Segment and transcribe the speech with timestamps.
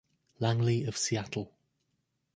[0.39, 1.51] Langley of Seattle.